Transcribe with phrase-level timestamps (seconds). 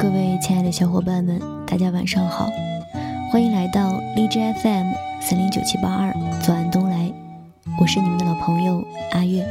[0.00, 2.48] 各位亲爱的小伙伴们，大家晚上好，
[3.30, 4.86] 欢迎来到荔枝 FM
[5.20, 6.10] 三零九七八二
[6.40, 7.12] 左岸东来，
[7.78, 8.82] 我是你们的老朋友
[9.12, 9.46] 阿月。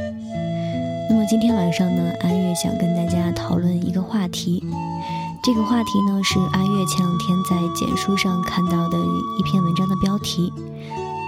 [1.08, 4.60] 那么今天晚上呢，阿月想跟大家讨论一个话题，
[5.40, 8.98] 这个话题呢是阿月前两天在简书上看到的
[9.38, 10.52] 一篇文章的标题，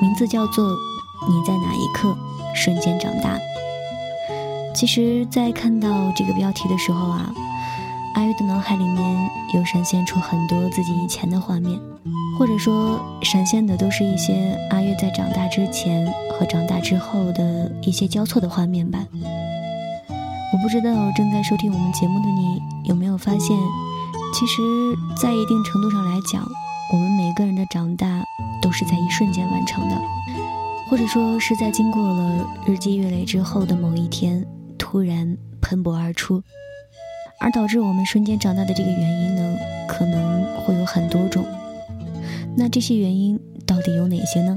[0.00, 0.68] 名字叫做
[1.28, 2.12] 《你在哪一刻
[2.56, 3.36] 瞬间长大》。
[4.74, 7.32] 其实，在看到这个标题的时候啊。
[8.14, 11.80] 阿月的脑海里面又闪现出很多自己以前的画面，
[12.38, 19.04] 或者说闪现的都是一些阿月在长大之前和长大之后的一些交错的画面吧。
[20.52, 23.56] 我不知道正在收听我们节目的你有没有发现，
[24.34, 24.60] 其实，
[25.16, 26.46] 在一定程度上来讲，
[26.92, 28.22] 我们每个人的长大
[28.60, 29.98] 都是在一瞬间完成的，
[30.90, 36.42] 或者说是在经过了日积月累之后的某一天突然喷薄而出。
[37.42, 41.44] 而导致我们瞬间长大的这个原因呢，可能会有很多种。
[42.56, 44.56] 那这些原因到底有哪些呢？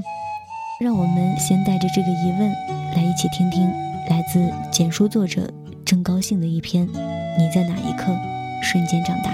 [0.80, 2.52] 让我们先带着这个疑问
[2.94, 3.68] 来一起听听
[4.08, 5.50] 来自简书作者
[5.84, 6.86] 郑高兴的一篇
[7.36, 8.14] 《你在哪一刻
[8.62, 9.30] 瞬间长大》。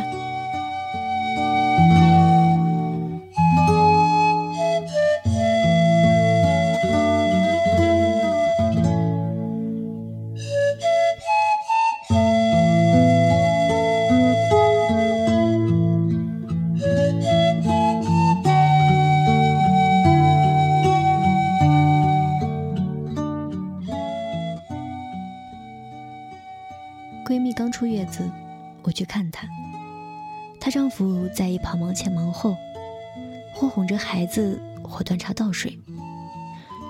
[31.83, 32.57] 忙前忙后，
[33.55, 35.79] 或哄着孩子，或端茶倒水。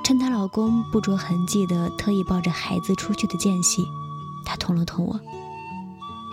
[0.05, 3.83] 趁她老公不着痕迹的特意抱着孩子出去的间隙，
[4.45, 5.15] 她捅了捅我：“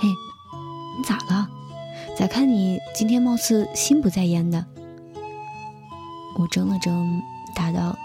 [0.02, 0.09] 嘿，
[0.98, 1.48] 你咋了？
[2.18, 4.66] 咋看你今天貌似心不在焉的？”
[6.38, 7.22] 我怔了怔，
[7.56, 7.98] 答道：“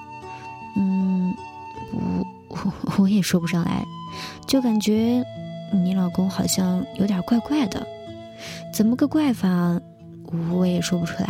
[0.77, 1.35] 嗯，
[1.93, 3.85] 我我我也说不上来，
[4.47, 5.25] 就感觉……”
[5.73, 7.85] 你老公好像有点怪怪的，
[8.73, 9.81] 怎么个怪法？
[10.53, 11.29] 我也说不出来。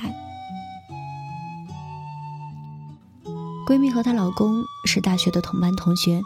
[3.66, 6.20] 闺蜜和她老公是大学的同班同学，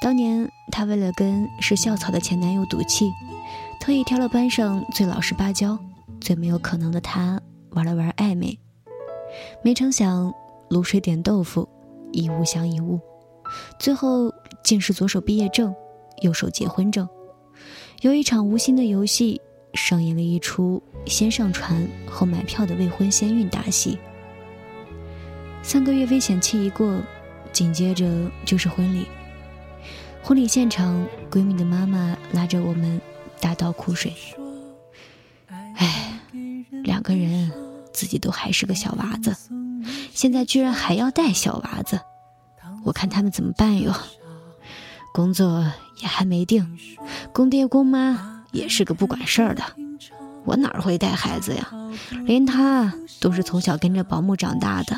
[0.00, 3.10] 当年她为了跟是校草的前男友赌气，
[3.80, 5.76] 特意挑了班上最老实巴交、
[6.20, 7.40] 最没有可能的他
[7.70, 8.56] 玩了玩暧昧，
[9.62, 10.32] 没成想
[10.70, 11.68] 卤水点豆腐，
[12.12, 13.00] 一物降一物，
[13.80, 14.32] 最后
[14.62, 15.74] 竟是左手毕业证，
[16.20, 17.08] 右手结婚证。
[18.02, 19.40] 有一场无心的游戏，
[19.74, 23.98] 上演了一出先上船后买票的未婚先孕大戏。
[25.62, 27.00] 三个月危险期一过，
[27.52, 29.06] 紧接着就是婚礼。
[30.22, 33.00] 婚礼现场，闺蜜的妈妈拉着我们
[33.40, 34.14] 大倒苦水。
[35.76, 36.20] 哎，
[36.84, 37.50] 两个人
[37.92, 39.36] 自己都还是个小娃子，
[40.12, 42.00] 现在居然还要带小娃子，
[42.84, 43.92] 我看他们怎么办哟？
[45.12, 46.78] 工作也还没定，
[47.32, 49.62] 公爹公妈也是个不管事儿的，
[50.44, 51.68] 我哪会带孩子呀？
[52.24, 54.96] 连他都是从小跟着保姆长大的。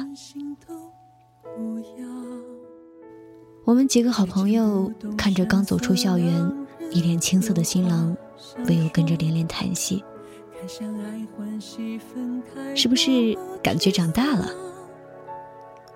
[3.65, 6.53] 我们几个好朋友看着刚走出校园、
[6.91, 8.15] 一脸青涩的新郎，
[8.66, 10.04] 唯有跟着连连叹息。
[12.75, 14.50] 是不是感觉长大了？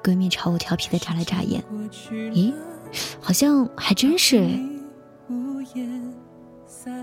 [0.03, 1.63] 闺蜜朝我调皮的眨了眨眼，
[2.33, 2.55] 咦？
[3.21, 4.49] 好像还真是，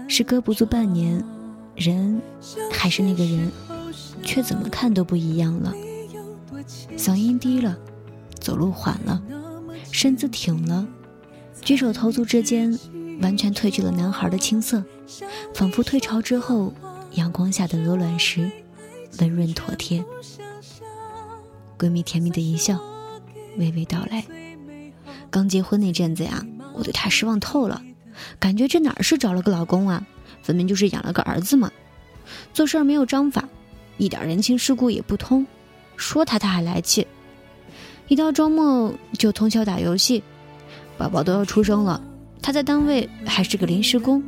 [0.07, 1.23] 时隔不足半年，
[1.75, 2.21] 人
[2.71, 3.51] 还是那个人，
[4.23, 5.73] 却怎么看都不一样了。
[6.97, 7.77] 嗓音低了，
[8.39, 9.21] 走路缓了，
[9.91, 10.87] 身子挺了，
[11.61, 12.77] 举手投足之间
[13.21, 14.83] 完全褪去了男孩的青涩，
[15.53, 16.73] 仿佛退潮之后
[17.13, 18.49] 阳光下的鹅卵石，
[19.19, 20.03] 温润妥帖。
[21.77, 22.79] 闺蜜甜蜜的一笑，
[23.57, 24.23] 娓娓道来。
[25.29, 27.81] 刚结婚那阵子呀，我对他失望透了，
[28.39, 30.05] 感觉这哪是找了个老公啊，
[30.41, 31.71] 分明就是养了个儿子嘛。
[32.53, 33.47] 做事没有章法，
[33.97, 35.45] 一点人情世故也不通，
[35.95, 37.05] 说他他还来气。
[38.07, 40.23] 一到周末就通宵打游戏，
[40.97, 42.01] 宝宝都要出生了，
[42.41, 44.23] 他在单位还是个临时工，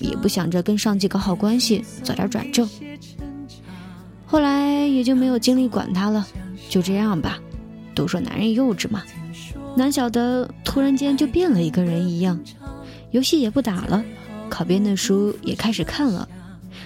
[0.00, 2.68] 也不想着跟上级搞好关系，早点转正。
[4.26, 6.26] 后来也就没有精力管他了，
[6.68, 7.38] 就这样吧。
[7.94, 9.02] 都说男人幼稚嘛。
[9.76, 12.38] 难晓得突然间就变了一个人一样，
[13.10, 14.04] 游戏也不打了，
[14.48, 16.28] 考编的书也开始看了，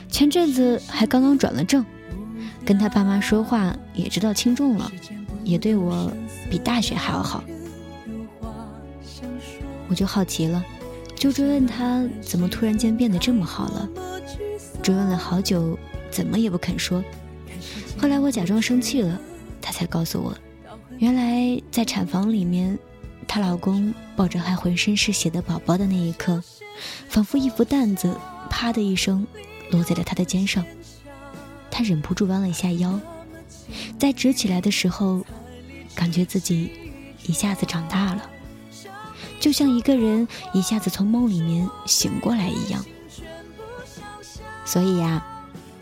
[0.08, 1.84] 前阵子还刚刚转了正，
[2.64, 4.90] 跟他爸妈说话也知道轻重了，
[5.42, 6.10] 也对我
[6.50, 7.44] 比大学还要好。
[9.88, 10.64] 我就好奇了，
[11.14, 13.88] 就追问他怎么突然间变得这么好了，
[14.82, 15.78] 追问了好久
[16.10, 17.04] 怎么也不肯说。
[17.98, 19.20] 后来我假装生气了，
[19.60, 20.34] 他才告诉我，
[20.98, 22.78] 原来在产房里面，
[23.26, 26.42] 她老公抱着还浑身是血的宝宝的那一刻，
[27.08, 28.16] 仿佛一副担子，
[28.48, 29.26] 啪的一声
[29.70, 30.64] 落在了她的肩上。
[31.70, 33.00] 她忍不住弯了一下腰，
[33.98, 35.24] 在直起来的时候，
[35.94, 36.70] 感觉自己
[37.26, 38.30] 一下子长大了，
[39.40, 42.84] 就像一个人一下子从梦里面醒过来一样。
[44.64, 45.24] 所以呀，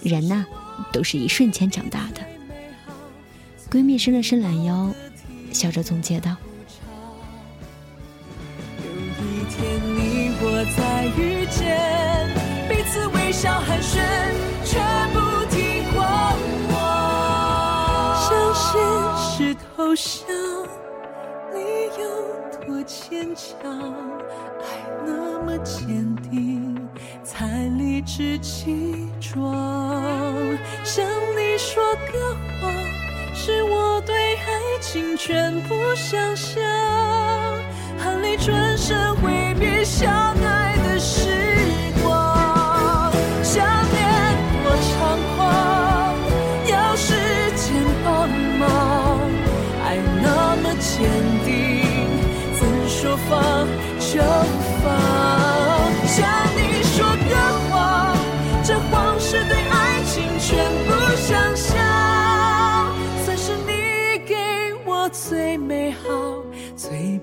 [0.03, 0.47] 人呐。
[0.91, 2.27] 都是一瞬间长大的。
[3.71, 4.93] 闺蜜伸了伸懒腰，
[5.53, 6.35] 笑着总结道
[23.35, 23.71] ：“强？
[24.61, 24.65] 爱
[25.07, 26.89] 那么坚定，
[27.23, 27.47] 才
[27.79, 29.55] 理直气壮。”
[30.85, 31.05] 向
[31.37, 31.83] 你说
[32.13, 32.73] 个谎，
[33.35, 36.63] 是我对爱情全部想象。
[37.99, 40.35] 含泪转身挥别相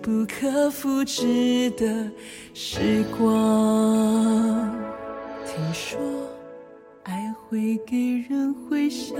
[0.09, 2.11] 不可复制的
[2.51, 4.75] 时光。
[5.45, 5.99] 听说
[7.03, 9.15] 爱会给人回响，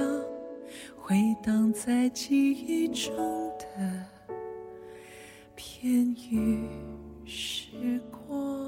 [0.97, 3.15] 回荡在记忆中
[3.59, 4.03] 的
[5.55, 6.67] 片语
[7.23, 8.58] 时光。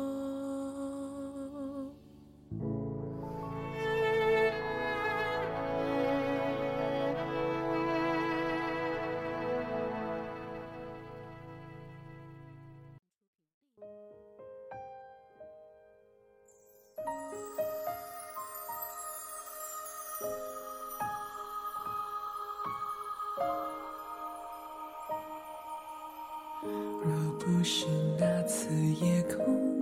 [27.43, 27.87] 不是
[28.19, 28.69] 那次
[29.03, 29.81] 夜空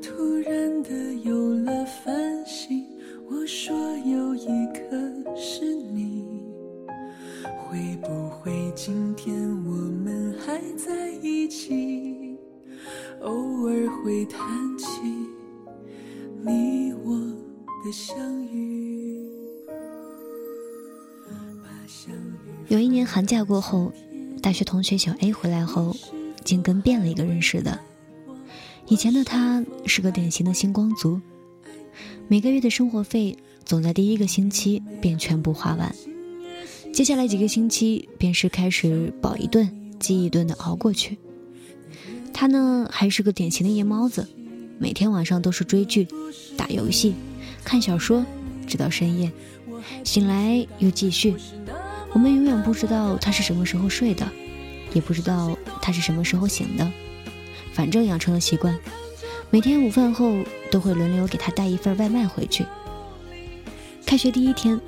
[0.00, 0.90] 突然的
[1.24, 2.86] 有了繁星，
[3.28, 6.24] 我说有一颗是你，
[7.58, 9.34] 会不会今天
[9.64, 12.38] 我们还在一起？
[13.22, 14.40] 偶尔会谈
[14.78, 14.86] 起
[16.44, 17.16] 你我
[17.84, 18.16] 的相
[18.46, 19.28] 遇。
[22.68, 23.92] 有一年寒假过后，
[24.40, 25.92] 大学同学小 A 回来后。
[26.46, 27.78] 竟跟变了一个人似的。
[28.86, 31.20] 以前的他是个典型的星光族，
[32.28, 35.92] 每个月的生活费总在第一个星期便全部花完，
[36.94, 41.18] 接下来几个星期便是开始饱一顿饥一顿的熬过去。
[42.32, 44.28] 他呢还是个典型的夜猫子，
[44.78, 46.06] 每天晚上都是追剧、
[46.56, 47.14] 打游戏、
[47.64, 48.24] 看小说，
[48.68, 49.32] 直到深夜，
[50.04, 51.34] 醒来又继续。
[52.12, 54.30] 我们永远不知道他是什么时候睡的。
[54.92, 56.90] 也不知道他是什么时候醒的，
[57.72, 58.78] 反正养成了习惯，
[59.50, 60.32] 每天午饭后
[60.70, 62.64] 都会轮流给他带一份外卖回去。
[64.04, 64.80] 开学第一天，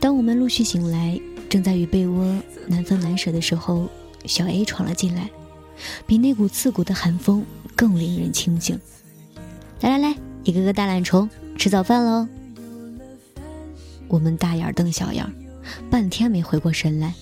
[0.00, 3.88] 当我们陆续醒来，正在与被窝难分难舍的时候，
[4.24, 5.30] 小 A 闯了进来，
[6.06, 8.80] 比那股刺骨的寒风更令人清醒。
[9.80, 11.28] 来来来，一个个大懒虫，
[11.58, 12.26] 吃早饭喽！
[14.08, 15.30] 我们大眼瞪小眼，
[15.90, 17.12] 半天没回过神来。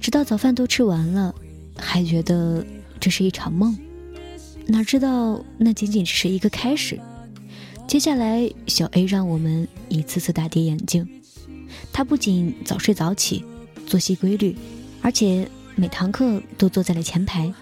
[0.00, 1.34] 直到早饭都吃完了，
[1.76, 2.64] 还觉得
[3.00, 3.76] 这是一场梦，
[4.66, 6.98] 哪知道那仅仅只是一个开始。
[7.86, 11.08] 接下来，小 A 让我们一次次大跌眼镜。
[11.92, 13.44] 他不仅早睡早起，
[13.86, 14.56] 作息规律，
[15.00, 17.52] 而且每堂课都坐在了前排，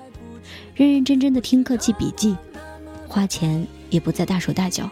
[0.75, 2.35] 认认真真的听课记笔记，
[3.07, 4.91] 花钱也不再大手大脚。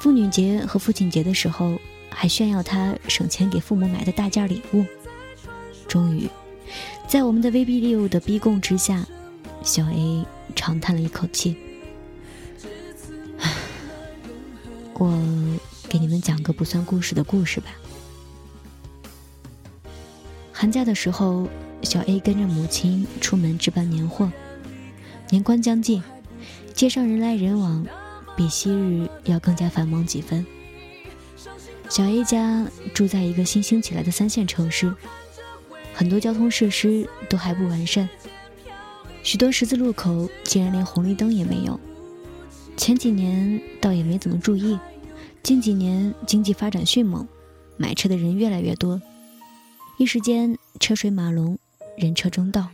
[0.00, 1.78] 妇女节和父亲节的时候，
[2.10, 4.84] 还炫耀他省钱给父母买的大件礼物。
[5.94, 6.28] 终于，
[7.06, 9.06] 在我们的威逼利诱的逼供之下，
[9.62, 11.56] 小 A 长叹了一口气。
[14.94, 15.08] 我
[15.88, 17.68] 给你们讲个不算故事的故事吧。
[20.52, 21.46] 寒假的时候，
[21.84, 24.28] 小 A 跟着母亲出门置办年货。
[25.30, 26.02] 年关将近，
[26.74, 27.86] 街上人来人往，
[28.36, 30.44] 比昔日要更加繁忙几分。
[31.88, 34.92] 小 A 家住在一个新兴起来的三线城市。
[35.94, 38.08] 很多交通设施都还不完善，
[39.22, 41.78] 许多十字路口竟然连红绿灯也没有。
[42.76, 44.76] 前几年倒也没怎么注意，
[45.42, 47.26] 近几年经济发展迅猛，
[47.76, 49.00] 买车的人越来越多，
[49.96, 51.56] 一时间车水马龙，
[51.96, 52.68] 人车争道。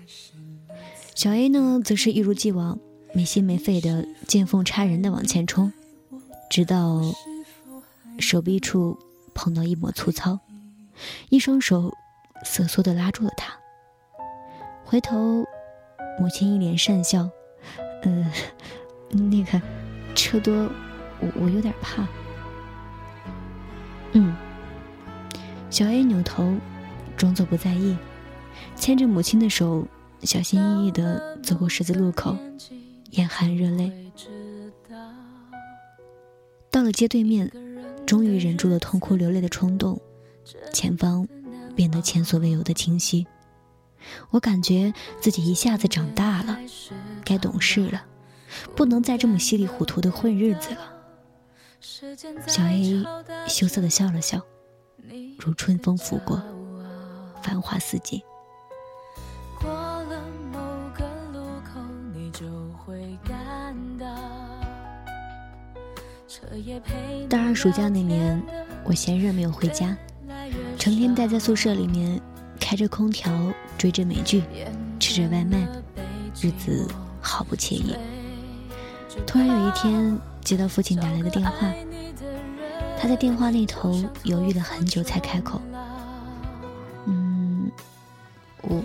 [1.14, 2.78] 小 A 呢，则是一如既往，
[3.12, 5.70] 没心没肺的见缝插针的往前冲，
[6.48, 7.02] 直到
[8.18, 8.98] 手臂处
[9.34, 10.40] 碰到一抹粗糙，
[11.28, 11.92] 一双手
[12.44, 13.52] 瑟缩的拉住了他。
[14.84, 15.44] 回头，
[16.18, 17.28] 母亲一脸讪笑，
[18.02, 18.32] 呃，
[19.10, 19.60] 那个
[20.14, 20.52] 车多，
[21.20, 22.06] 我我有点怕。
[24.12, 24.34] 嗯，
[25.70, 26.56] 小 A 扭头，
[27.16, 27.96] 装作不在意，
[28.74, 29.86] 牵着母亲的手，
[30.22, 32.36] 小心翼翼地走过十字路口，
[33.10, 33.92] 眼含热泪。
[36.70, 37.50] 到了街对面，
[38.04, 40.00] 终于忍住了痛哭流泪的冲动，
[40.72, 41.28] 前方
[41.74, 43.26] 变得前所未有的清晰。
[44.30, 46.58] 我感觉自己一下子长大了，
[47.24, 48.02] 该懂事了，
[48.74, 50.92] 不能再这么稀里糊涂的混日子了。
[52.46, 53.04] 小 A
[53.48, 54.40] 羞涩的笑了笑，
[55.38, 56.42] 如春风拂过，
[57.42, 58.20] 繁花似锦。
[67.28, 68.42] 大二暑假那年，
[68.84, 69.96] 我嫌热没有回家，
[70.80, 72.18] 成天待在宿舍里面，
[72.58, 73.30] 开着空调，
[73.76, 74.42] 追着美剧，
[74.98, 75.58] 吃着外卖，
[76.40, 76.88] 日子
[77.20, 77.94] 好不惬意。
[79.26, 80.18] 突然有一天。
[80.42, 81.70] 接到父亲打来的电话，
[82.98, 83.92] 他在电话那头
[84.24, 85.60] 犹豫了很久才开口
[87.06, 87.70] ：“嗯，
[88.62, 88.82] 我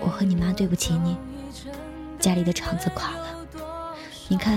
[0.00, 1.16] 我和你妈对不起你，
[2.20, 3.26] 家里的厂子垮了，
[4.28, 4.56] 你看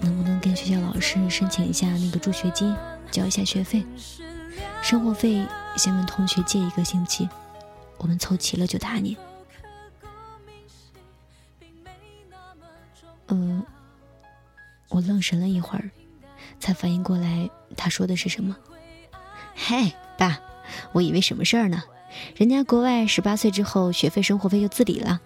[0.00, 2.74] 能不能跟学校老师申请一下那个助学金，
[3.10, 3.84] 交一下学费，
[4.80, 7.28] 生活费先问同学借一个星期，
[7.98, 9.16] 我们凑齐了就打你。”
[13.28, 13.64] 嗯。
[14.88, 15.90] 我愣神了一会儿，
[16.60, 18.56] 才反应过来他说的是什么。
[19.54, 20.40] 嘿，爸，
[20.92, 21.82] 我以为什么事儿呢？
[22.36, 25.20] 人家国外十八岁之后学费生活费就自理了。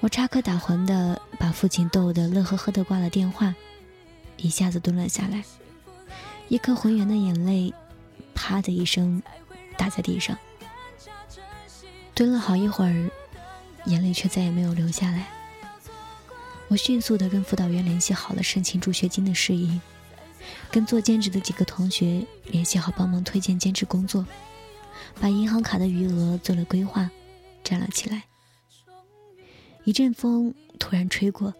[0.00, 3.52] 我插科打诨的把父亲逗得乐呵呵的挂了电话，
[4.36, 5.42] 一下子蹲了下来，
[6.48, 7.74] 一颗浑圆的眼泪，
[8.36, 9.20] 啪的一声
[9.76, 10.38] 打在地上。
[12.14, 13.10] 蹲了好一会儿，
[13.86, 15.26] 眼泪却再也没有流下来。
[16.68, 19.80] 我迅速地跟辅导员联系好了申请助学金的事宜，
[20.70, 24.24] 跟做兼职的几个同学联系好帮忙推荐兼职工作，
[25.20, 27.10] 把银行卡的余额做了规划，
[27.62, 28.24] 站了起来。
[29.84, 31.54] 一阵风突然吹过，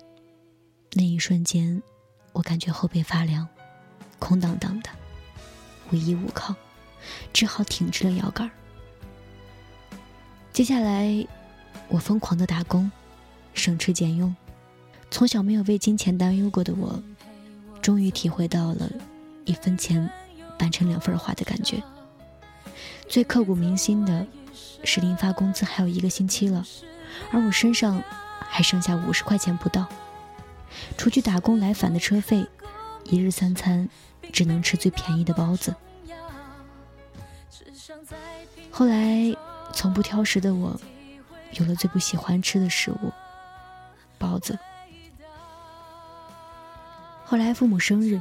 [0.94, 1.80] 那一瞬间，
[2.32, 3.46] 我感觉后背发凉，
[4.18, 4.90] 空荡荡的，
[5.92, 6.54] 无依无靠，
[7.32, 8.50] 只好挺直了腰杆。
[10.52, 11.26] 接下来，
[11.88, 12.90] 我疯狂的打工，
[13.54, 14.34] 省吃俭用。
[15.10, 17.02] 从小没有为金钱担忧过的我，
[17.80, 18.90] 终于体会到了
[19.44, 20.10] 一分钱
[20.58, 21.82] 掰成两份花的感觉。
[23.08, 24.26] 最刻骨铭心的
[24.82, 26.64] 是，临发工资还有一个星期了，
[27.30, 28.02] 而我身上
[28.40, 29.86] 还剩下五十块钱不到，
[30.96, 32.44] 除去打工来返的车费，
[33.04, 33.88] 一日三餐
[34.32, 35.74] 只能吃最便宜的包子。
[38.70, 39.34] 后来，
[39.72, 40.78] 从不挑食的我，
[41.52, 43.12] 有了最不喜欢吃的食物——
[44.18, 44.58] 包子。
[47.24, 48.20] 后来父母生日，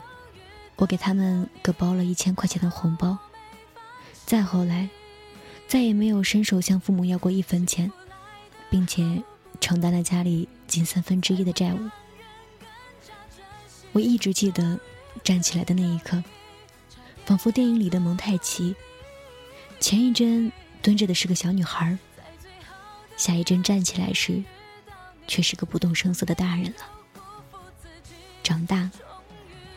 [0.78, 3.18] 我给他们各包了一千块钱的红包。
[4.26, 4.90] 再后来，
[5.68, 7.92] 再也没有伸手向父母要过一分钱，
[8.70, 9.22] 并且
[9.62, 11.90] 承担了家里近三分之一的债务。
[13.92, 14.80] 我一直记得
[15.24, 16.24] 站起来的那一刻，
[17.26, 18.76] 仿佛电影里的蒙太奇，
[19.80, 20.52] 前一帧
[20.82, 21.98] 蹲着的是个小女孩，
[23.18, 24.44] 下一帧站起来时，
[25.28, 27.62] 却是个不动声色的大人了。
[28.42, 28.90] 长大，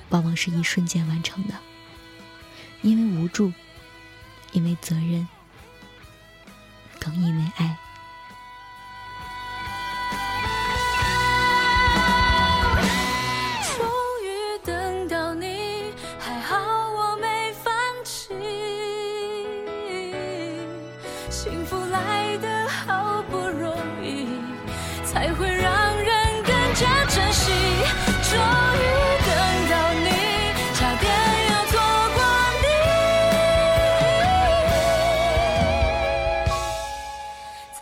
[0.09, 1.55] 往往是一瞬间完成的，
[2.83, 3.52] 因为无助，
[4.52, 5.26] 因为责任，
[6.99, 7.76] 更因为爱。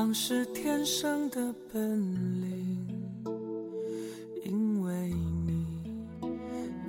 [0.00, 2.00] 像是天生的本
[2.40, 2.88] 领，
[4.46, 4.94] 因为
[5.44, 5.66] 你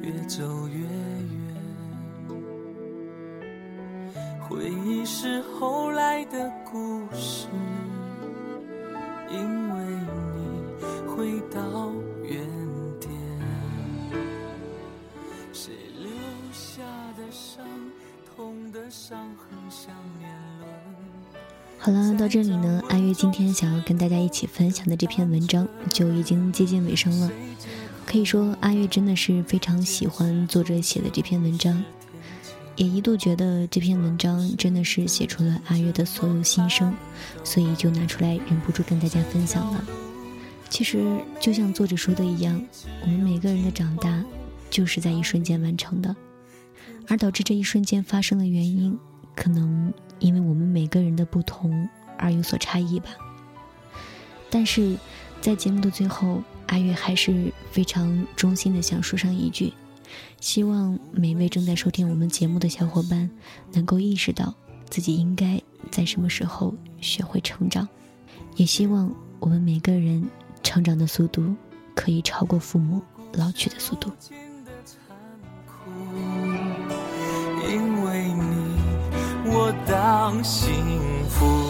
[0.02, 0.90] 越走越远。
[4.40, 7.50] 回忆是后来的故事，
[9.30, 9.38] 因
[9.74, 9.84] 为
[10.16, 10.62] 你
[11.10, 11.92] 回到
[12.24, 12.40] 原
[12.98, 13.12] 点。
[15.52, 16.10] 谁留
[16.54, 16.82] 下
[17.18, 17.68] 的伤，
[18.34, 20.51] 痛的伤痕像年轮。
[21.84, 27.32] 好了，到这里呢，阿月今天想要跟大家一起分享的这篇文章就已经接近尾声了。
[28.06, 31.84] 可以说，阿月真的是非常喜欢作者写的这篇文章，
[32.76, 36.94] 也一度觉得这篇文章真的是写出了阿月的所有心声，
[37.44, 39.84] 所以就拿出来忍不住跟大家分享了。
[40.70, 41.04] 其实，
[41.40, 42.64] 就像作者说的一样，
[43.02, 44.24] 我们每个人的长大
[44.70, 46.16] 就是在一瞬间完成的，
[47.08, 48.96] 而导致这一瞬间发生的原因，
[49.36, 49.92] 可能。
[50.22, 53.10] 因为我们每个人的不同而有所差异吧。
[54.50, 54.96] 但是，
[55.42, 59.74] 在节目的最后，阿月还是非常衷心的想说上一句：
[60.40, 63.30] 希望每位正在收听我们节目的小伙伴，
[63.74, 64.54] 能够意识到
[64.90, 67.88] 自己应该在什么时候学会成长，
[68.56, 70.24] 也希望我们每个人
[70.64, 71.56] 成长的速度
[71.96, 73.02] 可以超过父母
[73.34, 74.12] 老去的速度。
[79.54, 80.72] 我当幸
[81.30, 81.70] 福，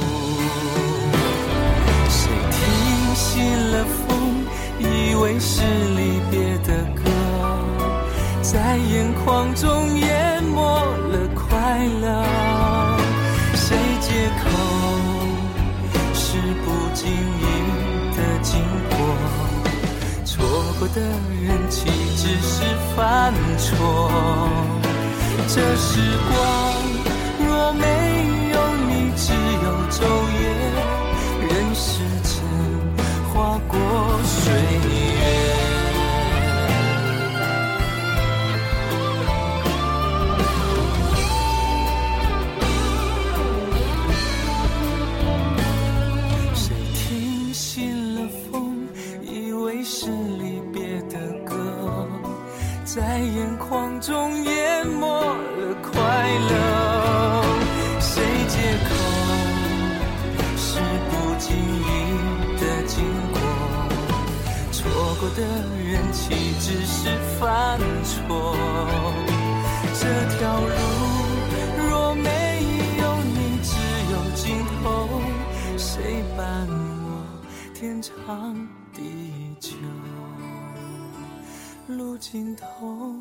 [2.08, 2.62] 谁听
[3.16, 3.42] 信
[3.72, 4.46] 了风，
[4.78, 5.64] 以为是
[5.98, 7.10] 离别的歌，
[8.44, 10.62] 在眼眶中淹没
[11.10, 12.06] 了快乐。
[13.56, 14.46] 谁借口
[16.14, 17.44] 是不经意
[18.16, 18.94] 的经过，
[20.24, 20.46] 错
[20.78, 22.64] 过的人岂只是
[22.96, 24.12] 犯错？
[25.48, 26.91] 这时光。
[27.74, 27.86] 没
[28.54, 28.56] 有
[28.88, 29.26] 你，只
[29.64, 30.00] 有昼
[30.40, 30.42] 夜，
[31.48, 31.86] 任时
[32.24, 32.32] 间
[33.34, 33.74] 划过
[34.24, 34.40] 岁
[65.42, 65.48] 的
[65.80, 68.56] 人岂只是犯错？
[70.00, 70.06] 这
[70.38, 70.76] 条路
[71.90, 72.30] 若没
[73.00, 73.74] 有你，只
[74.12, 74.46] 有尽
[74.84, 74.86] 头。
[75.80, 77.10] 谁伴我
[77.74, 78.56] 天长
[78.94, 79.02] 地
[79.60, 79.72] 久？
[81.88, 83.16] 路尽头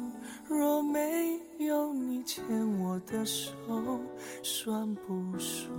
[0.47, 2.45] 若没有你牵
[2.81, 3.51] 我的手，
[4.43, 5.71] 算不算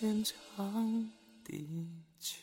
[0.00, 1.10] 天长
[1.44, 1.86] 地
[2.24, 2.40] 秋